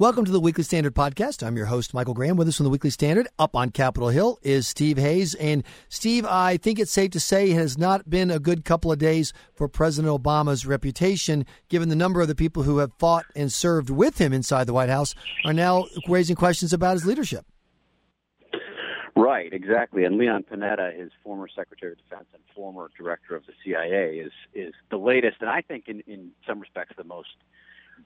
Welcome 0.00 0.24
to 0.26 0.30
the 0.30 0.38
Weekly 0.38 0.62
Standard 0.62 0.94
Podcast. 0.94 1.44
I'm 1.44 1.56
your 1.56 1.66
host, 1.66 1.92
Michael 1.92 2.14
Graham. 2.14 2.36
With 2.36 2.46
us 2.46 2.56
from 2.56 2.62
the 2.62 2.70
Weekly 2.70 2.90
Standard 2.90 3.26
up 3.36 3.56
on 3.56 3.70
Capitol 3.70 4.10
Hill 4.10 4.38
is 4.44 4.68
Steve 4.68 4.96
Hayes. 4.96 5.34
And 5.34 5.64
Steve, 5.88 6.24
I 6.24 6.56
think 6.56 6.78
it's 6.78 6.92
safe 6.92 7.10
to 7.10 7.18
say 7.18 7.50
it 7.50 7.54
has 7.54 7.76
not 7.76 8.08
been 8.08 8.30
a 8.30 8.38
good 8.38 8.64
couple 8.64 8.92
of 8.92 9.00
days 9.00 9.32
for 9.56 9.66
President 9.66 10.14
Obama's 10.14 10.64
reputation, 10.64 11.44
given 11.68 11.88
the 11.88 11.96
number 11.96 12.20
of 12.20 12.28
the 12.28 12.36
people 12.36 12.62
who 12.62 12.78
have 12.78 12.92
fought 13.00 13.24
and 13.34 13.52
served 13.52 13.90
with 13.90 14.18
him 14.18 14.32
inside 14.32 14.68
the 14.68 14.72
White 14.72 14.88
House 14.88 15.16
are 15.44 15.52
now 15.52 15.86
raising 16.06 16.36
questions 16.36 16.72
about 16.72 16.92
his 16.92 17.04
leadership. 17.04 17.44
Right, 19.16 19.52
exactly. 19.52 20.04
And 20.04 20.16
Leon 20.16 20.44
Panetta, 20.48 20.96
his 20.96 21.10
former 21.24 21.48
Secretary 21.48 21.90
of 21.90 21.98
Defense 21.98 22.28
and 22.32 22.42
former 22.54 22.88
director 22.96 23.34
of 23.34 23.44
the 23.46 23.52
CIA, 23.64 24.18
is 24.18 24.32
is 24.54 24.74
the 24.92 24.96
latest, 24.96 25.38
and 25.40 25.50
I 25.50 25.62
think 25.62 25.88
in, 25.88 26.04
in 26.06 26.30
some 26.46 26.60
respects 26.60 26.94
the 26.96 27.02
most 27.02 27.34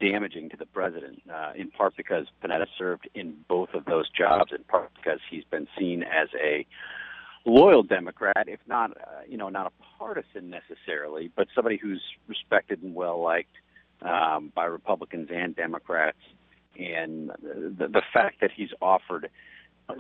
damaging 0.00 0.50
to 0.50 0.56
the 0.56 0.66
president, 0.66 1.22
uh, 1.32 1.52
in 1.54 1.70
part 1.70 1.96
because 1.96 2.27
Panetta 2.42 2.66
served 2.79 3.09
in 3.14 3.36
both 3.48 3.70
of 3.74 3.84
those 3.84 4.09
jobs, 4.10 4.52
in 4.52 4.64
part 4.64 4.91
because 4.95 5.20
he's 5.30 5.45
been 5.45 5.69
seen 5.78 6.02
as 6.02 6.28
a 6.42 6.66
loyal 7.45 7.83
Democrat, 7.83 8.45
if 8.47 8.60
not, 8.66 8.92
uh, 8.92 9.20
you 9.28 9.36
know, 9.36 9.48
not 9.48 9.66
a 9.66 9.98
partisan 9.98 10.50
necessarily, 10.50 11.30
but 11.34 11.48
somebody 11.55 11.77
who's 11.77 12.02
respected 12.28 12.83
and 12.83 12.95
well 12.95 13.20
liked 13.20 13.55
um, 14.02 14.52
by 14.55 14.64
Republicans 14.64 15.28
and 15.33 15.55
Democrats. 15.56 16.19
And 16.78 17.30
the, 17.42 17.88
the 17.88 18.02
fact 18.12 18.41
that 18.41 18.50
he's 18.55 18.70
offered 18.80 19.28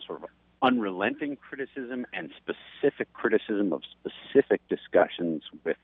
sort 0.06 0.22
of 0.22 0.28
unrelenting 0.62 1.36
criticism 1.36 2.06
and 2.12 2.30
specific 2.36 3.12
criticism 3.12 3.72
of 3.72 3.82
specific 4.00 4.60
discussions 4.68 5.42
with 5.64 5.76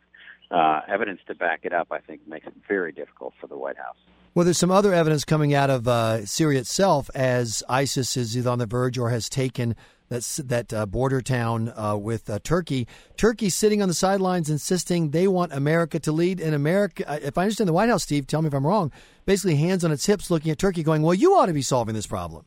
uh, 0.51 0.81
evidence 0.89 1.21
to 1.27 1.35
back 1.35 1.61
it 1.65 1.73
up, 1.73 1.89
I 1.91 1.99
think, 1.99 2.27
makes 2.27 2.47
it 2.47 2.55
very 2.67 2.93
difficult 2.93 3.35
for 3.41 3.47
the 3.47 3.57
White 3.57 3.77
House. 3.77 3.97
Well, 4.35 4.45
there's 4.45 4.59
some 4.59 4.71
other 4.71 4.95
evidence 4.95 5.25
coming 5.25 5.55
out 5.55 5.71
of 5.71 5.89
uh, 5.89 6.25
Syria 6.25 6.61
itself 6.61 7.11
as 7.15 7.63
ISIS 7.69 8.17
is 8.17 8.37
either 8.37 8.51
on 8.51 8.59
the 8.59 8.67
verge 8.67 8.97
or 8.97 9.11
has 9.11 9.29
taken 9.29 9.75
that, 10.09 10.23
that 10.45 10.73
uh, 10.73 10.87
border 10.87 11.21
town 11.21 11.73
uh, 11.77 11.97
with 11.97 12.31
uh, 12.31 12.39
Turkey. 12.43 12.87
Turkey 13.17 13.51
sitting 13.51 13.83
on 13.83 13.89
the 13.89 13.95
sidelines 13.95 14.49
insisting 14.49 15.11
they 15.11 15.29
want 15.29 15.53
America 15.53 15.99
to 16.01 16.13
lead. 16.13 16.41
And 16.41 16.55
America, 16.55 17.11
uh, 17.11 17.19
if 17.23 17.37
I 17.37 17.43
understand 17.43 17.69
the 17.69 17.73
White 17.73 17.89
House, 17.89 18.05
Steve, 18.05 18.27
tell 18.27 18.43
me 18.43 18.49
if 18.49 18.55
I'm 18.55 18.67
wrong, 18.67 18.93
basically 19.27 19.57
hands 19.57 19.85
on 19.85 19.93
its 19.93 20.07
hips 20.07 20.31
looking 20.31 20.51
at 20.51 20.59
Turkey 20.59 20.83
going, 20.83 21.03
well, 21.03 21.15
you 21.15 21.35
ought 21.35 21.47
to 21.47 21.53
be 21.53 21.63
solving 21.63 21.95
this 21.95 22.07
problem. 22.07 22.47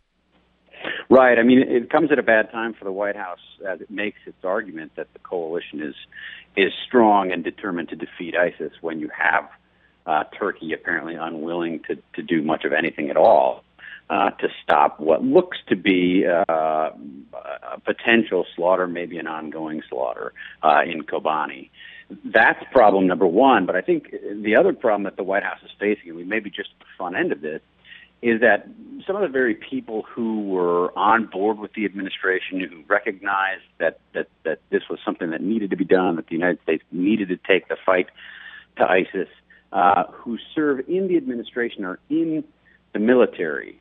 Right. 1.11 1.37
I 1.37 1.43
mean, 1.43 1.59
it 1.59 1.89
comes 1.89 2.09
at 2.13 2.19
a 2.19 2.23
bad 2.23 2.53
time 2.53 2.73
for 2.73 2.85
the 2.85 2.91
White 2.91 3.17
House 3.17 3.41
as 3.67 3.81
it 3.81 3.91
makes 3.91 4.19
its 4.25 4.45
argument 4.45 4.93
that 4.95 5.11
the 5.11 5.19
coalition 5.19 5.81
is 5.81 5.93
is 6.55 6.71
strong 6.87 7.33
and 7.33 7.43
determined 7.43 7.89
to 7.89 7.97
defeat 7.97 8.33
ISIS 8.33 8.71
when 8.79 9.01
you 9.01 9.09
have 9.09 9.49
uh, 10.05 10.23
Turkey 10.39 10.71
apparently 10.71 11.15
unwilling 11.15 11.81
to, 11.89 11.97
to 12.13 12.21
do 12.21 12.41
much 12.41 12.63
of 12.63 12.71
anything 12.71 13.09
at 13.09 13.17
all 13.17 13.65
uh, 14.09 14.29
to 14.31 14.47
stop 14.63 15.01
what 15.01 15.21
looks 15.21 15.57
to 15.67 15.75
be 15.75 16.25
uh, 16.25 16.45
a 16.53 17.81
potential 17.83 18.45
slaughter, 18.55 18.87
maybe 18.87 19.17
an 19.17 19.27
ongoing 19.27 19.83
slaughter 19.89 20.31
uh, 20.63 20.79
in 20.85 21.03
Kobani. 21.03 21.71
That's 22.23 22.63
problem 22.71 23.07
number 23.07 23.27
one. 23.27 23.65
But 23.65 23.75
I 23.75 23.81
think 23.81 24.15
the 24.33 24.55
other 24.55 24.71
problem 24.71 25.03
that 25.03 25.17
the 25.17 25.23
White 25.23 25.43
House 25.43 25.59
is 25.65 25.71
facing, 25.77 26.07
and 26.07 26.15
we 26.15 26.23
may 26.23 26.39
be 26.39 26.49
just 26.49 26.69
at 26.69 26.79
the 26.79 26.91
front 26.97 27.17
end 27.17 27.33
of 27.33 27.41
this, 27.41 27.61
is 28.21 28.41
that 28.41 28.67
some 29.07 29.15
of 29.15 29.21
the 29.23 29.27
very 29.27 29.55
people 29.55 30.03
who 30.03 30.47
were 30.47 30.97
on 30.97 31.25
board 31.25 31.57
with 31.57 31.73
the 31.73 31.85
administration, 31.85 32.59
who 32.59 32.83
recognized 32.87 33.63
that, 33.79 33.99
that, 34.13 34.27
that 34.43 34.59
this 34.69 34.83
was 34.89 34.99
something 35.03 35.31
that 35.31 35.41
needed 35.41 35.71
to 35.71 35.75
be 35.75 35.85
done, 35.85 36.17
that 36.17 36.27
the 36.27 36.35
United 36.35 36.59
States 36.63 36.83
needed 36.91 37.29
to 37.29 37.37
take 37.37 37.67
the 37.67 37.77
fight 37.83 38.07
to 38.77 38.83
ISIS, 38.83 39.27
uh, 39.73 40.03
who 40.11 40.37
serve 40.53 40.81
in 40.87 41.07
the 41.07 41.17
administration 41.17 41.83
or 41.83 41.99
in 42.09 42.43
the 42.93 42.99
military, 42.99 43.79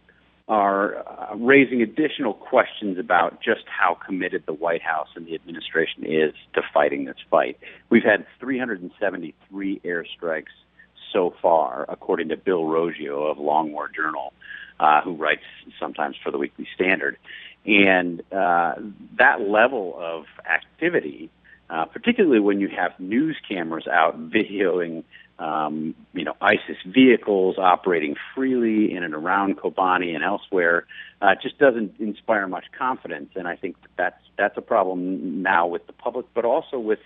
are 0.49 0.97
uh, 1.07 1.37
raising 1.37 1.81
additional 1.81 2.35
questions 2.35 2.99
about 2.99 3.41
just 3.41 3.63
how 3.67 3.97
committed 4.05 4.43
the 4.47 4.53
White 4.53 4.83
House 4.83 5.07
and 5.15 5.25
the 5.27 5.35
administration 5.35 6.05
is 6.05 6.35
to 6.55 6.63
fighting 6.75 7.05
this 7.05 7.17
fight. 7.31 7.57
We've 7.89 8.03
had 8.03 8.27
373 8.41 9.81
airstrikes 9.85 10.47
so 11.13 11.35
far, 11.43 11.85
according 11.89 12.29
to 12.29 12.37
Bill 12.37 12.63
Roggio 12.63 13.31
of 13.31 13.39
Long 13.39 13.73
War 13.73 13.89
Journal, 13.89 14.33
uh, 14.79 15.03
who 15.03 15.15
writes 15.15 15.43
sometimes 15.79 16.17
for 16.23 16.31
the 16.31 16.39
Weekly 16.39 16.67
Standard. 16.75 17.17
And 17.67 18.21
uh, 18.33 18.75
that 19.19 19.43
level 19.43 19.95
of 19.99 20.25
activity, 20.51 21.31
uh, 21.69 21.85
particularly 21.85 22.41
when 22.41 22.61
you 22.61 22.69
have 22.69 22.99
news 22.99 23.37
cameras 23.47 23.87
out 23.87 24.19
videoing, 24.31 25.05
um, 25.39 25.95
you 26.13 26.25
know, 26.25 26.35
ISIS 26.41 26.77
vehicles 26.87 27.57
operating 27.59 28.15
freely 28.35 28.95
in 28.95 29.03
and 29.03 29.15
around 29.15 29.59
Kobani 29.59 30.15
and 30.15 30.25
elsewhere, 30.25 30.87
uh, 31.23 31.35
just 31.43 31.59
doesn't 31.59 31.95
inspire 31.99 32.47
much 32.47 32.65
confidence. 32.77 33.31
And 33.37 33.47
I 33.47 33.57
think 33.57 33.77
that's 33.97 34.23
that's 34.37 34.57
a 34.57 34.63
problem 34.63 35.43
now 35.43 35.67
with 35.67 35.87
the 35.87 35.93
public, 35.93 36.27
but 36.35 36.45
also 36.45 36.79
with 36.79 37.01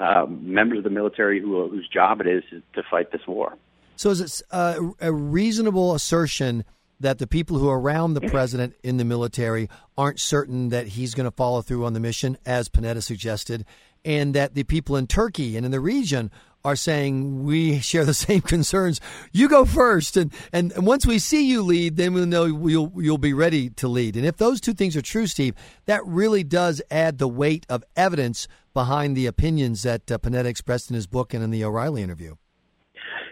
uh, 0.00 0.26
members 0.28 0.78
of 0.78 0.84
the 0.84 0.90
military 0.90 1.40
who, 1.40 1.68
whose 1.68 1.88
job 1.88 2.20
it 2.20 2.26
is 2.26 2.44
to 2.74 2.82
fight 2.90 3.12
this 3.12 3.26
war. 3.26 3.56
So, 3.96 4.10
is 4.10 4.20
it 4.20 4.42
uh, 4.50 4.78
a 5.00 5.12
reasonable 5.12 5.94
assertion 5.94 6.64
that 7.00 7.18
the 7.18 7.26
people 7.26 7.58
who 7.58 7.68
are 7.68 7.80
around 7.80 8.14
the 8.14 8.20
president 8.20 8.74
in 8.82 8.96
the 8.96 9.04
military 9.04 9.68
aren't 9.96 10.20
certain 10.20 10.68
that 10.70 10.88
he's 10.88 11.14
going 11.14 11.28
to 11.28 11.36
follow 11.36 11.62
through 11.62 11.84
on 11.84 11.92
the 11.92 12.00
mission, 12.00 12.38
as 12.44 12.68
Panetta 12.68 13.02
suggested, 13.02 13.64
and 14.04 14.34
that 14.34 14.54
the 14.54 14.64
people 14.64 14.96
in 14.96 15.06
Turkey 15.06 15.56
and 15.56 15.64
in 15.64 15.72
the 15.72 15.80
region 15.80 16.30
are 16.64 16.76
saying 16.76 17.44
we 17.44 17.80
share 17.80 18.04
the 18.04 18.14
same 18.28 18.40
concerns. 18.40 19.00
You 19.32 19.48
go 19.48 19.64
first, 19.64 20.16
and, 20.16 20.32
and 20.52 20.72
once 20.76 21.06
we 21.06 21.18
see 21.18 21.48
you 21.48 21.62
lead, 21.62 21.96
then 21.96 22.14
we'll 22.14 22.26
know 22.26 22.44
you'll 22.44 22.92
you'll 22.96 23.18
be 23.18 23.32
ready 23.32 23.70
to 23.70 23.88
lead. 23.88 24.16
And 24.16 24.26
if 24.26 24.36
those 24.36 24.60
two 24.60 24.74
things 24.74 24.96
are 24.96 25.02
true, 25.02 25.26
Steve, 25.26 25.54
that 25.86 26.04
really 26.04 26.44
does 26.44 26.82
add 26.90 27.18
the 27.18 27.28
weight 27.28 27.66
of 27.68 27.84
evidence 27.96 28.48
behind 28.74 29.16
the 29.16 29.26
opinions 29.26 29.82
that 29.82 30.10
uh, 30.10 30.18
Panetta 30.18 30.46
expressed 30.46 30.90
in 30.90 30.94
his 30.94 31.06
book 31.06 31.34
and 31.34 31.42
in 31.42 31.50
the 31.50 31.64
O'Reilly 31.64 32.02
interview. 32.02 32.36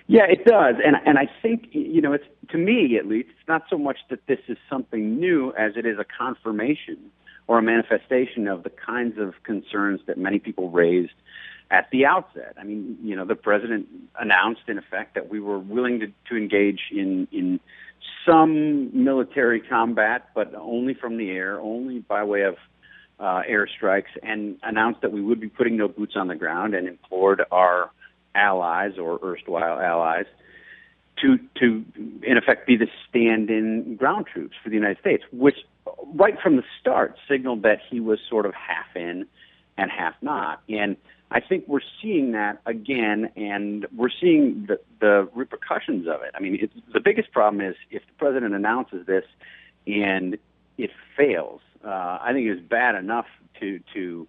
Yeah, 0.09 0.27
it 0.29 0.45
does, 0.45 0.77
and 0.85 0.97
and 1.05 1.19
I 1.19 1.29
think 1.43 1.69
you 1.73 2.01
know 2.01 2.13
it's 2.13 2.25
to 2.51 2.59
me 2.59 2.97
at 2.97 3.07
least 3.07 3.29
it's 3.31 3.49
not 3.49 3.63
so 3.69 3.77
much 3.77 3.99
that 4.11 4.21
this 4.29 4.39
is 4.49 4.57
something 4.71 5.19
new 5.19 5.53
as 5.59 5.73
it 5.77 5.85
is 5.85 5.99
a 5.99 6.05
confirmation 6.05 7.11
or 7.49 7.59
a 7.59 7.63
manifestation 7.63 8.49
of 8.49 8.63
the 8.63 8.71
kinds 8.71 9.19
of 9.19 9.35
concerns 9.45 10.01
that 10.07 10.19
many 10.19 10.39
people 10.39 10.71
raised 10.71 11.13
at 11.71 11.89
the 11.91 12.07
outset. 12.07 12.55
I 12.59 12.65
mean, 12.65 12.99
you 13.03 13.17
know, 13.17 13.25
the 13.25 13.35
president 13.35 13.87
announced 14.19 14.63
in 14.69 14.79
effect 14.79 15.15
that 15.15 15.29
we 15.29 15.41
were 15.41 15.59
willing 15.59 16.01
to, 16.01 16.07
to 16.29 16.37
engage 16.37 16.81
in 16.91 17.29
in 17.33 17.61
some 18.25 19.05
military 19.05 19.61
combat, 19.61 20.31
but 20.35 20.55
only 20.55 20.95
from 20.95 21.17
the 21.17 21.31
air, 21.31 21.61
only 21.61 22.01
by 22.01 22.25
way 22.25 22.43
of 22.43 22.57
uh, 23.19 23.43
airstrikes, 23.49 24.11
and 24.23 24.59
announced 24.63 25.01
that 25.01 25.13
we 25.13 25.23
would 25.23 25.41
be 25.41 25.49
putting 25.49 25.77
no 25.77 25.89
boots 25.89 26.15
on 26.17 26.29
the 26.29 26.35
ground, 26.35 26.75
and 26.75 26.87
implored 26.87 27.43
our 27.51 27.91
allies 28.35 28.99
or 28.99 29.19
erstwhile 29.25 29.81
allies 29.81 30.27
to 31.21 31.39
to 31.59 31.85
in 32.23 32.37
effect 32.37 32.67
be 32.67 32.77
the 32.77 32.89
stand-in 33.09 33.97
ground 33.97 34.27
troops 34.27 34.55
for 34.63 34.69
the 34.69 34.75
United 34.75 34.99
States, 34.99 35.25
which 35.33 35.57
right 36.17 36.41
from 36.43 36.57
the 36.57 36.65
start 36.81 37.17
signaled 37.29 37.63
that 37.63 37.79
he 37.91 38.01
was 38.01 38.19
sort 38.29 38.47
of 38.47 38.55
half 38.55 38.95
in 38.95 39.27
and 39.79 39.91
half 39.91 40.15
not. 40.23 40.63
And 40.69 40.97
I 41.31 41.41
think 41.41 41.65
we're 41.67 41.81
seeing 42.01 42.33
that 42.33 42.61
again, 42.67 43.31
and 43.37 43.87
we're 43.97 44.11
seeing 44.21 44.67
the, 44.69 44.81
the 45.01 45.29
repercussions 45.35 46.07
of 46.07 46.23
it. 46.23 46.31
I 46.35 46.41
mean, 46.41 46.69
the 46.93 47.01
biggest 47.01 47.33
problem 47.33 47.61
is 47.61 47.75
if 47.91 48.03
the 48.07 48.13
president 48.19 48.55
announces 48.55 49.07
this 49.07 49.25
and 49.87 50.39
it 50.79 50.91
fails. 51.17 51.61
Uh, 51.85 52.19
I 52.21 52.33
think 52.33 52.47
it's 52.49 52.61
bad 52.61 52.95
enough 52.95 53.27
to 53.61 53.81
to 53.95 54.27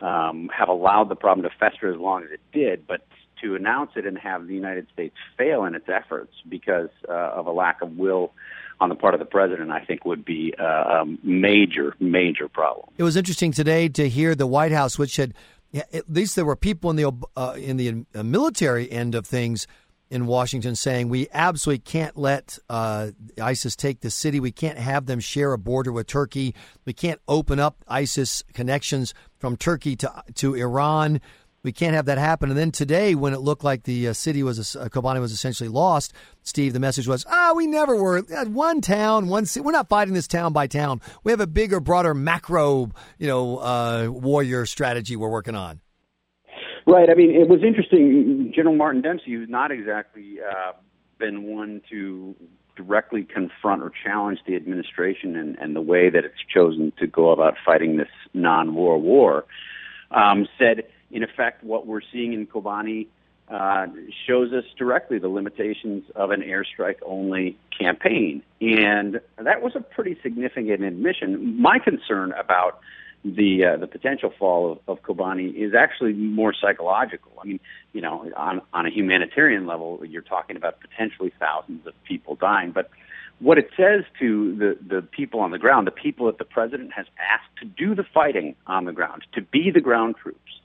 um, 0.00 0.50
have 0.56 0.68
allowed 0.68 1.08
the 1.08 1.16
problem 1.16 1.48
to 1.48 1.54
fester 1.58 1.92
as 1.92 1.98
long 1.98 2.22
as 2.22 2.30
it 2.30 2.40
did, 2.52 2.86
but 2.86 3.06
to 3.42 3.54
announce 3.54 3.92
it 3.96 4.06
and 4.06 4.18
have 4.18 4.46
the 4.46 4.54
United 4.54 4.86
States 4.92 5.14
fail 5.36 5.64
in 5.64 5.74
its 5.74 5.88
efforts 5.88 6.32
because 6.48 6.90
uh, 7.08 7.12
of 7.12 7.46
a 7.46 7.52
lack 7.52 7.82
of 7.82 7.96
will 7.96 8.32
on 8.80 8.88
the 8.88 8.94
part 8.94 9.14
of 9.14 9.20
the 9.20 9.26
president, 9.26 9.70
I 9.70 9.84
think 9.84 10.04
would 10.04 10.24
be 10.24 10.54
uh, 10.58 10.64
a 10.64 11.04
major, 11.22 11.94
major 12.00 12.48
problem. 12.48 12.88
It 12.96 13.02
was 13.02 13.16
interesting 13.16 13.52
today 13.52 13.88
to 13.90 14.08
hear 14.08 14.34
the 14.34 14.46
White 14.46 14.72
House, 14.72 14.98
which 14.98 15.16
had 15.16 15.34
at 15.74 16.10
least 16.10 16.36
there 16.36 16.44
were 16.44 16.56
people 16.56 16.90
in 16.90 16.96
the 16.96 17.12
uh, 17.36 17.54
in 17.56 17.76
the 17.76 18.04
uh, 18.14 18.22
military 18.22 18.90
end 18.90 19.14
of 19.14 19.26
things 19.26 19.66
in 20.10 20.26
Washington 20.26 20.74
saying 20.74 21.08
we 21.08 21.28
absolutely 21.32 21.80
can't 21.80 22.16
let 22.16 22.58
uh, 22.70 23.10
ISIS 23.40 23.76
take 23.76 24.00
the 24.00 24.10
city. 24.10 24.40
We 24.40 24.52
can't 24.52 24.78
have 24.78 25.06
them 25.06 25.20
share 25.20 25.52
a 25.52 25.58
border 25.58 25.92
with 25.92 26.06
Turkey. 26.06 26.54
We 26.86 26.94
can't 26.94 27.20
open 27.28 27.60
up 27.60 27.84
ISIS 27.86 28.42
connections 28.54 29.12
from 29.38 29.56
Turkey 29.56 29.96
to 29.96 30.22
to 30.36 30.54
Iran 30.54 31.20
we 31.68 31.72
can't 31.72 31.94
have 31.94 32.06
that 32.06 32.16
happen. 32.16 32.48
And 32.48 32.58
then 32.58 32.70
today, 32.70 33.14
when 33.14 33.34
it 33.34 33.40
looked 33.40 33.62
like 33.62 33.82
the 33.82 34.08
uh, 34.08 34.12
city 34.14 34.42
was 34.42 34.74
uh, 34.74 34.88
Kobani 34.88 35.20
was 35.20 35.32
essentially 35.32 35.68
lost, 35.68 36.14
Steve, 36.42 36.72
the 36.72 36.80
message 36.80 37.06
was, 37.06 37.26
"Ah, 37.28 37.52
we 37.54 37.66
never 37.66 37.94
were 37.94 38.22
one 38.46 38.80
town, 38.80 39.28
one 39.28 39.44
city. 39.44 39.62
We're 39.62 39.72
not 39.72 39.90
fighting 39.90 40.14
this 40.14 40.26
town 40.26 40.54
by 40.54 40.66
town. 40.66 41.02
We 41.24 41.32
have 41.32 41.40
a 41.40 41.46
bigger, 41.46 41.78
broader 41.78 42.14
macro, 42.14 42.90
you 43.18 43.26
know, 43.26 43.58
uh, 43.58 44.08
warrior 44.10 44.64
strategy 44.64 45.14
we're 45.14 45.28
working 45.28 45.54
on." 45.54 45.82
Right. 46.86 47.10
I 47.10 47.14
mean, 47.14 47.32
it 47.32 47.50
was 47.50 47.62
interesting. 47.62 48.50
General 48.56 48.74
Martin 48.74 49.02
Dempsey, 49.02 49.32
who's 49.32 49.50
not 49.50 49.70
exactly 49.70 50.38
uh, 50.40 50.72
been 51.18 51.42
one 51.42 51.82
to 51.90 52.34
directly 52.76 53.24
confront 53.24 53.82
or 53.82 53.92
challenge 54.06 54.38
the 54.46 54.56
administration 54.56 55.36
and, 55.36 55.58
and 55.58 55.76
the 55.76 55.82
way 55.82 56.08
that 56.08 56.24
it's 56.24 56.42
chosen 56.50 56.94
to 56.98 57.06
go 57.06 57.28
about 57.28 57.56
fighting 57.62 57.98
this 57.98 58.08
non-war 58.32 58.96
war, 58.96 59.44
um, 60.12 60.48
said 60.58 60.84
in 61.10 61.22
effect 61.22 61.64
what 61.64 61.86
we're 61.86 62.00
seeing 62.12 62.32
in 62.32 62.46
Kobani 62.46 63.06
uh, 63.50 63.86
shows 64.26 64.52
us 64.52 64.64
directly 64.76 65.18
the 65.18 65.28
limitations 65.28 66.04
of 66.14 66.30
an 66.30 66.42
airstrike 66.42 66.98
only 67.04 67.56
campaign. 67.78 68.42
And 68.60 69.20
that 69.38 69.62
was 69.62 69.74
a 69.74 69.80
pretty 69.80 70.18
significant 70.22 70.82
admission. 70.82 71.60
My 71.60 71.78
concern 71.78 72.32
about 72.32 72.80
the 73.24 73.64
uh, 73.64 73.76
the 73.78 73.86
potential 73.86 74.32
fall 74.38 74.72
of, 74.72 74.78
of 74.86 75.02
Kobani 75.02 75.52
is 75.54 75.74
actually 75.74 76.12
more 76.12 76.54
psychological. 76.54 77.32
I 77.42 77.46
mean, 77.46 77.60
you 77.92 78.00
know, 78.00 78.30
on 78.36 78.60
on 78.72 78.86
a 78.86 78.90
humanitarian 78.90 79.66
level, 79.66 80.02
you're 80.06 80.22
talking 80.22 80.56
about 80.56 80.80
potentially 80.80 81.32
thousands 81.38 81.86
of 81.86 81.94
people 82.04 82.36
dying, 82.36 82.70
but 82.70 82.90
what 83.40 83.58
it 83.58 83.70
says 83.76 84.04
to 84.20 84.54
the 84.56 84.78
the 84.86 85.02
people 85.02 85.40
on 85.40 85.50
the 85.50 85.58
ground, 85.58 85.86
the 85.86 85.92
people 85.92 86.26
that 86.26 86.38
the 86.38 86.44
president 86.44 86.92
has 86.92 87.06
asked 87.18 87.56
to 87.60 87.64
do 87.64 87.94
the 87.94 88.04
fighting 88.04 88.54
on 88.66 88.84
the 88.84 88.92
ground, 88.92 89.24
to 89.32 89.42
be 89.42 89.70
the 89.72 89.80
ground 89.80 90.16
troops, 90.22 90.60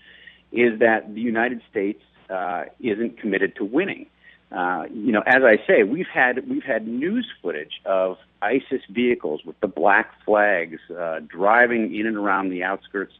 is 0.53 0.79
that 0.79 1.13
the 1.13 1.21
United 1.21 1.61
States 1.69 2.01
uh, 2.29 2.65
isn't 2.79 3.19
committed 3.19 3.55
to 3.57 3.65
winning. 3.65 4.05
Uh, 4.51 4.83
you 4.93 5.11
know, 5.11 5.23
as 5.25 5.41
I 5.43 5.57
say, 5.65 5.83
we've 5.83 6.07
had 6.13 6.47
we've 6.47 6.63
had 6.63 6.87
news 6.87 7.27
footage 7.41 7.81
of 7.85 8.17
ISIS 8.41 8.81
vehicles 8.89 9.41
with 9.43 9.59
the 9.61 9.67
black 9.67 10.11
flags 10.25 10.79
uh, 10.95 11.19
driving 11.27 11.95
in 11.95 12.05
and 12.05 12.17
around 12.17 12.49
the 12.49 12.63
outskirts 12.63 13.13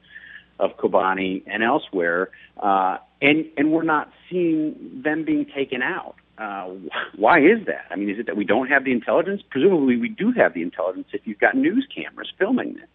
of 0.59 0.77
Kobani 0.77 1.41
and 1.47 1.63
elsewhere, 1.63 2.29
uh, 2.61 2.97
and 3.19 3.45
and 3.57 3.71
we're 3.71 3.83
not 3.83 4.11
seeing 4.29 5.01
them 5.03 5.25
being 5.25 5.45
taken 5.45 5.81
out. 5.81 6.15
Uh, 6.37 6.69
why 7.15 7.39
is 7.39 7.65
that? 7.65 7.85
I 7.89 7.95
mean, 7.95 8.11
is 8.11 8.19
it 8.19 8.27
that 8.27 8.37
we 8.37 8.45
don't 8.45 8.67
have 8.67 8.85
the 8.85 8.91
intelligence? 8.91 9.41
Presumably, 9.49 9.97
we 9.97 10.09
do 10.09 10.31
have 10.33 10.53
the 10.53 10.61
intelligence 10.61 11.07
if 11.13 11.21
you've 11.25 11.39
got 11.39 11.55
news 11.55 11.87
cameras 11.93 12.31
filming 12.37 12.77
it. 12.77 12.89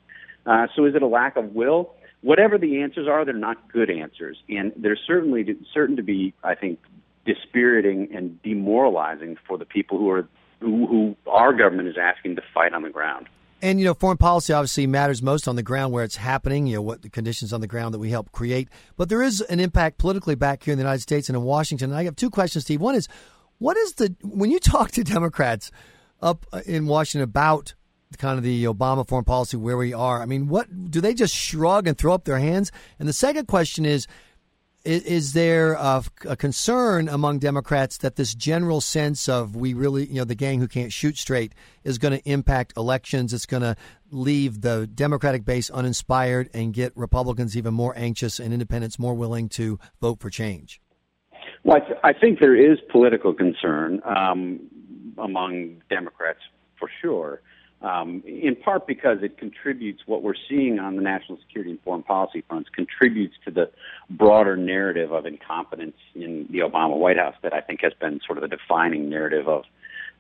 Uh, 0.47 0.69
so, 0.77 0.85
is 0.85 0.95
it 0.95 1.03
a 1.03 1.09
lack 1.09 1.37
of 1.37 1.55
will? 1.57 1.93
Whatever 2.21 2.59
the 2.59 2.83
answers 2.83 3.07
are, 3.09 3.25
they're 3.25 3.35
not 3.35 3.73
good 3.73 3.91
answers, 3.91 4.37
and 4.49 4.73
they're 4.77 4.99
certainly 5.07 5.57
certain 5.73 5.97
to 5.97 6.03
be, 6.03 6.35
I 6.43 6.55
think, 6.55 6.81
dispiriting 7.25 8.09
and 8.15 8.43
demoralizing 8.43 9.37
for 9.47 9.59
the 9.59 9.65
people 9.65 9.99
who 9.99 10.11
are 10.11 10.29
who, 10.61 10.87
who 10.87 11.17
our 11.31 11.53
government 11.53 11.89
is 11.89 11.97
asking 12.01 12.35
to 12.37 12.43
fight 12.53 12.73
on 12.73 12.83
the 12.83 12.91
ground. 12.91 13.29
And 13.61 13.81
you 13.81 13.85
know, 13.87 13.95
foreign 13.95 14.19
policy 14.19 14.53
obviously 14.53 14.87
matters 14.87 15.23
most 15.23 15.49
on 15.49 15.57
the 15.57 15.63
ground 15.63 15.93
where 15.93 16.05
it's 16.05 16.17
happening. 16.17 16.67
You 16.67 16.77
know, 16.77 16.83
what 16.83 17.03
the 17.03 17.11
conditions 17.11 17.53
on 17.53 17.61
the 17.61 17.67
ground 17.67 17.93
that 17.95 17.99
we 17.99 18.11
help 18.11 18.31
create. 18.31 18.69
But 18.97 19.09
there 19.09 19.23
is 19.23 19.41
an 19.43 19.59
impact 19.59 19.99
politically 19.99 20.37
back 20.37 20.63
here 20.63 20.73
in 20.73 20.79
the 20.79 20.85
United 20.85 21.03
States 21.03 21.29
and 21.29 21.37
in 21.37 21.43
Washington. 21.43 21.91
And 21.91 21.99
I 21.99 22.05
have 22.05 22.17
two 22.17 22.31
questions, 22.31 22.65
Steve. 22.65 22.81
One 22.81 22.95
is, 22.95 23.09
what 23.59 23.77
is 23.77 23.95
the 23.95 24.15
when 24.23 24.51
you 24.51 24.61
talk 24.61 24.93
to 24.93 25.05
Democrats 25.05 25.71
up 26.23 26.47
uh, 26.53 26.63
in 26.67 26.87
Washington 26.87 27.23
about 27.23 27.75
kind 28.17 28.39
of 28.39 28.45
the 28.45 28.65
Obama 28.65 29.07
foreign 29.07 29.25
policy 29.25 29.57
where 29.57 29.77
we 29.77 29.93
are? 29.93 30.23
I 30.23 30.27
mean, 30.27 30.49
what 30.49 30.91
do 30.91 31.01
they 31.01 31.15
just 31.15 31.35
shrug 31.35 31.87
and 31.87 31.97
throw 31.97 32.15
up 32.15 32.25
their 32.25 32.39
hands? 32.39 32.73
And 32.99 33.09
the 33.09 33.13
second 33.13 33.47
question 33.47 33.85
is 33.85 34.07
is, 34.85 35.03
is 35.03 35.33
there 35.33 35.75
a, 35.75 36.03
a, 36.27 36.37
concern 36.37 37.09
among 37.09 37.41
Democrats 37.41 37.99
that 37.99 38.17
this 38.17 38.35
general 38.35 38.81
sense 38.81 39.29
of 39.29 39.57
we 39.57 39.75
really, 39.75 40.07
you 40.07 40.15
know, 40.15 40.25
the 40.25 40.35
gang 40.35 40.61
who 40.61 40.69
can't 40.69 40.93
shoot 40.93 41.19
straight 41.19 41.53
is 41.85 41.99
going 41.99 42.17
to 42.19 42.31
impact 42.31 42.73
elections? 42.77 43.35
It's 43.35 43.45
going 43.45 43.63
to 43.63 43.77
leave 44.11 44.61
the 44.61 44.87
Democratic 44.87 45.45
base 45.45 45.69
uninspired 45.69 46.49
and 46.55 46.73
get 46.73 46.97
Republicans 46.97 47.57
even 47.57 47.75
more 47.75 47.93
anxious 47.97 48.39
and 48.41 48.53
independents 48.53 48.99
more 48.99 49.15
willing 49.15 49.49
to 49.51 49.79
vote 50.01 50.21
for 50.21 50.31
change? 50.31 50.81
Well, 51.65 51.77
I, 51.77 51.81
th- 51.81 52.01
I 52.05 52.13
think 52.13 52.39
there 52.41 52.57
is 52.57 52.79
political 52.91 53.35
concern 53.35 54.01
um, 54.05 54.61
among 55.19 55.83
Democrats 55.91 56.41
for 56.79 56.89
sure 57.03 57.43
um, 57.81 58.23
in 58.27 58.57
part 58.57 58.87
because 58.87 59.19
it 59.23 59.39
contributes 59.39 60.03
what 60.07 60.23
we're 60.23 60.35
seeing 60.49 60.79
on 60.79 60.97
the 60.97 61.03
national 61.03 61.39
security 61.39 61.71
and 61.71 61.81
foreign 61.83 62.03
policy 62.03 62.43
fronts 62.49 62.69
contributes 62.75 63.35
to 63.45 63.51
the 63.51 63.71
broader 64.11 64.57
narrative 64.57 65.13
of 65.13 65.27
incompetence 65.27 65.97
in 66.15 66.49
the 66.51 66.59
Obama 66.59 66.97
White 66.97 67.19
House 67.19 67.37
that 67.43 67.53
I 67.53 67.61
think 67.61 67.81
has 67.83 67.93
been 68.01 68.21
sort 68.27 68.39
of 68.39 68.43
the 68.43 68.57
defining 68.57 69.09
narrative 69.09 69.49
of 69.49 69.65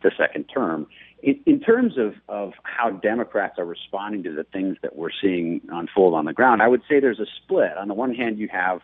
the 0.02 0.12
second 0.16 0.44
term. 0.44 0.86
In, 1.22 1.40
in 1.46 1.58
terms 1.58 1.98
of, 1.98 2.14
of 2.28 2.52
how 2.62 2.90
Democrats 2.90 3.58
are 3.58 3.64
responding 3.64 4.22
to 4.22 4.32
the 4.32 4.44
things 4.44 4.76
that 4.82 4.94
we're 4.94 5.10
seeing 5.20 5.60
unfold 5.68 6.14
on 6.14 6.26
the 6.26 6.32
ground, 6.32 6.62
I 6.62 6.68
would 6.68 6.82
say 6.88 7.00
there's 7.00 7.18
a 7.18 7.26
split. 7.42 7.76
On 7.76 7.88
the 7.88 7.94
one 7.94 8.14
hand, 8.14 8.38
you 8.38 8.48
have 8.52 8.80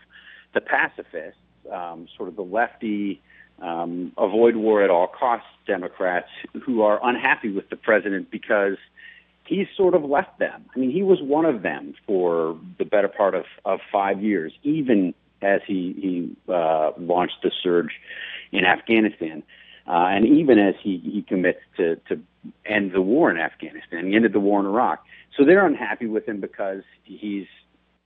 the 0.53 0.61
pacifists, 0.61 1.39
um, 1.73 2.09
sort 2.17 2.29
of 2.29 2.35
the 2.35 2.43
lefty 2.43 3.23
um, 3.61 4.13
avoid 4.19 4.57
war 4.57 4.83
at 4.83 4.91
all 4.91 5.07
costs 5.07 5.47
Democrats 5.67 6.29
who 6.63 6.83
are 6.83 7.01
unhappy 7.03 7.51
with 7.51 7.71
the 7.71 7.77
president 7.77 8.31
because 8.31 8.77
he's 9.47 9.67
sort 9.77 9.95
of 9.95 10.05
left 10.05 10.39
them. 10.39 10.65
I 10.75 10.79
mean, 10.79 10.91
he 10.91 11.03
was 11.03 11.21
one 11.23 11.45
of 11.45 11.63
them 11.63 11.95
for 12.07 12.59
the 12.79 12.85
better 12.85 13.09
part 13.09 13.35
of, 13.35 13.45
of 13.65 13.81
five 13.93 14.23
years, 14.23 14.53
even 14.63 15.15
as 15.43 15.61
he, 15.67 15.95
he 16.47 16.53
uh, 16.53 16.93
launched 16.99 17.43
the 17.43 17.51
surge 17.63 18.01
in 18.53 18.65
Afghanistan. 18.65 19.43
Uh, 19.87 20.07
and 20.09 20.27
even 20.27 20.59
as 20.59 20.75
he, 20.83 20.99
he 20.99 21.23
commits 21.23 21.61
to, 21.77 21.97
to 22.09 22.19
end 22.65 22.93
the 22.93 23.03
war 23.03 23.31
in 23.31 23.37
Afghanistan, 23.37 24.07
he 24.07 24.17
ended 24.17 24.33
the 24.33 24.41
war 24.41 24.61
in 24.61 24.67
Iraq. 24.67 25.05
So 25.37 25.45
they're 25.45 25.67
unhappy 25.67 26.07
with 26.07 26.27
him 26.27 26.41
because 26.41 26.83
he's, 27.03 27.47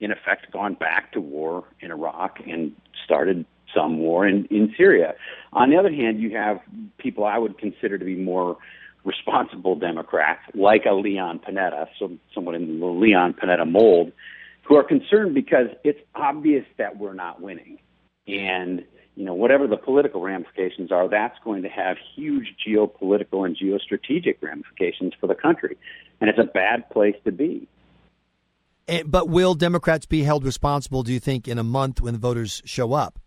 in 0.00 0.10
effect, 0.10 0.50
gone 0.50 0.74
back 0.74 1.12
to 1.12 1.20
war 1.20 1.64
in 1.80 1.92
Iraq 1.92 2.40
and 2.46 2.74
started 3.04 3.44
some 3.74 3.98
war 3.98 4.26
in, 4.26 4.46
in 4.46 4.74
Syria. 4.76 5.14
On 5.52 5.70
the 5.70 5.76
other 5.76 5.92
hand, 5.92 6.20
you 6.20 6.36
have 6.36 6.60
people 6.98 7.24
I 7.24 7.38
would 7.38 7.58
consider 7.58 7.98
to 7.98 8.04
be 8.04 8.16
more 8.16 8.56
responsible 9.04 9.74
Democrats, 9.74 10.42
like 10.54 10.84
a 10.84 10.92
Leon 10.92 11.40
Panetta, 11.40 11.86
so 11.98 12.12
someone 12.34 12.54
in 12.54 12.80
the 12.80 12.86
Leon 12.86 13.34
Panetta 13.34 13.68
mold, 13.68 14.12
who 14.64 14.76
are 14.76 14.84
concerned 14.84 15.34
because 15.34 15.68
it's 15.84 16.00
obvious 16.14 16.64
that 16.76 16.98
we're 16.98 17.14
not 17.14 17.40
winning. 17.40 17.78
And, 18.26 18.84
you 19.16 19.24
know, 19.24 19.32
whatever 19.32 19.66
the 19.66 19.78
political 19.78 20.20
ramifications 20.20 20.92
are, 20.92 21.08
that's 21.08 21.38
going 21.42 21.62
to 21.62 21.68
have 21.68 21.96
huge 22.14 22.54
geopolitical 22.66 23.46
and 23.46 23.56
geostrategic 23.56 24.36
ramifications 24.42 25.14
for 25.18 25.26
the 25.26 25.34
country. 25.34 25.78
And 26.20 26.28
it's 26.28 26.38
a 26.38 26.44
bad 26.44 26.90
place 26.90 27.16
to 27.24 27.32
be. 27.32 27.66
Eh, 28.88 29.02
but 29.06 29.28
will 29.28 29.54
Democrats 29.54 30.06
be 30.06 30.22
held 30.22 30.44
responsible, 30.44 31.02
do 31.02 31.12
you 31.12 31.20
think, 31.20 31.48
in 31.48 31.58
a 31.58 31.64
month 31.64 32.00
when 32.00 32.12
the 32.12 32.20
voters 32.20 32.62
show 32.64 32.92
up? 32.92 33.18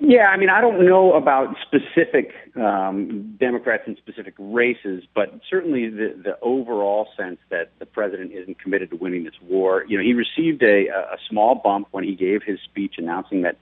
Yeah, 0.00 0.26
I 0.26 0.36
mean, 0.36 0.48
I 0.48 0.60
don't 0.60 0.84
know 0.84 1.12
about 1.12 1.54
specific 1.62 2.32
um, 2.56 3.36
Democrats 3.38 3.84
in 3.86 3.96
specific 3.96 4.34
races, 4.38 5.04
but 5.14 5.40
certainly 5.48 5.88
the, 5.88 6.20
the 6.20 6.38
overall 6.42 7.08
sense 7.16 7.38
that 7.50 7.70
the 7.78 7.86
president 7.86 8.32
isn't 8.32 8.58
committed 8.60 8.90
to 8.90 8.96
winning 8.96 9.22
this 9.24 9.34
war. 9.42 9.84
You 9.86 9.98
know, 9.98 10.02
he 10.02 10.14
received 10.14 10.62
a, 10.64 10.88
a 10.88 11.16
small 11.28 11.54
bump 11.54 11.88
when 11.92 12.02
he 12.02 12.16
gave 12.16 12.42
his 12.42 12.58
speech 12.64 12.94
announcing 12.98 13.42
that 13.42 13.56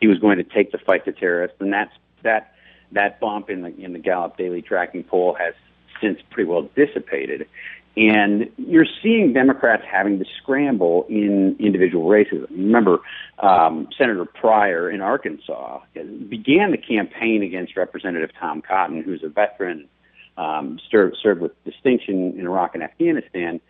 he 0.00 0.06
was 0.06 0.18
going 0.18 0.38
to 0.38 0.44
take 0.44 0.70
the 0.70 0.78
fight 0.78 1.04
to 1.06 1.12
terrorists, 1.12 1.56
and 1.60 1.72
that's 1.72 1.92
that 2.22 2.52
that 2.92 3.18
bump 3.18 3.50
in 3.50 3.62
the 3.62 3.74
in 3.76 3.92
the 3.92 3.98
Gallup 3.98 4.36
daily 4.36 4.62
tracking 4.62 5.02
poll 5.02 5.34
has 5.34 5.54
since 6.00 6.20
pretty 6.30 6.48
well 6.48 6.68
dissipated. 6.76 7.48
And 7.96 8.50
you're 8.58 8.86
seeing 9.02 9.32
Democrats 9.32 9.82
having 9.90 10.18
to 10.18 10.26
scramble 10.42 11.06
in 11.08 11.56
individual 11.58 12.08
races. 12.08 12.46
Remember, 12.50 12.98
um, 13.38 13.88
Senator 13.96 14.26
Pryor 14.26 14.90
in 14.90 15.00
Arkansas 15.00 15.80
began 16.28 16.72
the 16.72 16.78
campaign 16.78 17.42
against 17.42 17.74
Representative 17.74 18.30
Tom 18.38 18.60
Cotton, 18.60 19.02
who's 19.02 19.22
a 19.24 19.28
veteran, 19.28 19.88
um, 20.36 20.78
served, 20.90 21.16
served 21.22 21.40
with 21.40 21.52
distinction 21.64 22.38
in 22.38 22.46
Iraq 22.46 22.74
and 22.74 22.82
Afghanistan. 22.82 23.60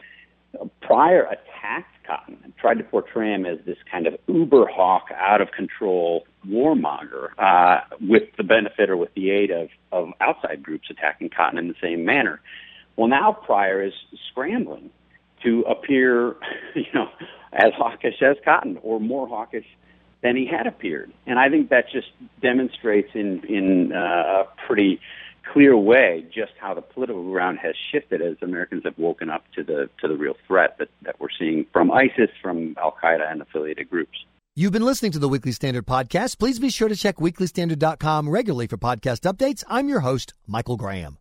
Pryor 0.80 1.22
attacked 1.22 2.04
Cotton 2.04 2.38
and 2.42 2.56
tried 2.56 2.78
to 2.78 2.84
portray 2.84 3.32
him 3.32 3.46
as 3.46 3.58
this 3.64 3.78
kind 3.90 4.08
of 4.08 4.16
uber 4.26 4.66
hawk, 4.66 5.08
out 5.14 5.40
of 5.40 5.52
control 5.52 6.26
warmonger, 6.48 7.28
uh, 7.38 7.80
with 8.00 8.24
the 8.36 8.42
benefit 8.42 8.90
or 8.90 8.96
with 8.96 9.12
the 9.14 9.30
aid 9.30 9.50
of, 9.50 9.68
of 9.92 10.12
outside 10.20 10.62
groups 10.62 10.88
attacking 10.90 11.28
Cotton 11.28 11.58
in 11.58 11.68
the 11.68 11.74
same 11.80 12.04
manner. 12.04 12.40
Well, 12.96 13.08
now 13.08 13.32
Pryor 13.32 13.82
is 13.82 13.92
scrambling 14.30 14.90
to 15.42 15.62
appear, 15.62 16.36
you 16.74 16.86
know, 16.94 17.08
as 17.52 17.72
hawkish 17.76 18.22
as 18.22 18.36
Cotton 18.44 18.78
or 18.82 19.00
more 19.00 19.28
hawkish 19.28 19.66
than 20.22 20.36
he 20.36 20.46
had 20.46 20.66
appeared. 20.66 21.12
And 21.26 21.38
I 21.38 21.48
think 21.48 21.70
that 21.70 21.90
just 21.90 22.08
demonstrates 22.42 23.10
in 23.14 23.44
in 23.44 23.92
uh, 23.92 24.44
a 24.44 24.44
pretty 24.66 25.00
clear 25.52 25.76
way 25.76 26.26
just 26.34 26.52
how 26.58 26.74
the 26.74 26.82
political 26.82 27.22
ground 27.30 27.58
has 27.62 27.74
shifted 27.92 28.20
as 28.20 28.36
Americans 28.42 28.82
have 28.84 28.98
woken 28.98 29.30
up 29.30 29.44
to 29.54 29.62
the 29.62 29.88
to 30.00 30.08
the 30.08 30.16
real 30.16 30.34
threat 30.46 30.76
that, 30.78 30.88
that 31.02 31.20
we're 31.20 31.28
seeing 31.38 31.66
from 31.72 31.90
ISIS, 31.90 32.30
from 32.42 32.74
Al 32.78 32.96
Qaeda, 33.02 33.30
and 33.30 33.42
affiliated 33.42 33.88
groups. 33.88 34.24
You've 34.58 34.72
been 34.72 34.86
listening 34.86 35.12
to 35.12 35.18
the 35.18 35.28
Weekly 35.28 35.52
Standard 35.52 35.84
podcast. 35.84 36.38
Please 36.38 36.58
be 36.58 36.70
sure 36.70 36.88
to 36.88 36.96
check 36.96 37.16
weeklystandard.com 37.16 38.30
regularly 38.30 38.66
for 38.66 38.78
podcast 38.78 39.30
updates. 39.30 39.62
I'm 39.68 39.86
your 39.86 40.00
host, 40.00 40.32
Michael 40.46 40.78
Graham. 40.78 41.18